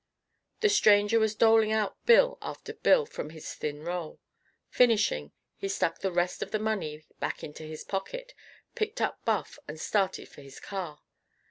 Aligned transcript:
The 0.61 0.69
stranger 0.69 1.19
was 1.19 1.35
doling 1.35 1.71
out 1.71 1.95
bill 2.07 2.39
after 2.41 2.73
bill 2.73 3.05
from 3.05 3.29
his 3.29 3.53
thin 3.53 3.83
roll. 3.83 4.19
Finishing, 4.67 5.31
he 5.57 5.69
stuck 5.69 5.99
the 5.99 6.11
rest 6.11 6.41
of 6.41 6.51
his 6.51 6.59
money 6.59 7.05
back 7.19 7.43
into 7.43 7.61
his 7.65 7.83
pocket, 7.83 8.33
picked 8.73 8.99
up 8.99 9.23
Buff, 9.25 9.59
and 9.67 9.79
started 9.79 10.27
for 10.27 10.41
his 10.41 10.59
car. 10.59 11.01